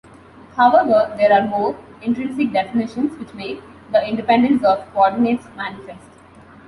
[0.57, 3.61] However, there are more intrinsic definitions which make
[3.91, 6.09] the independence of coordinates manifest.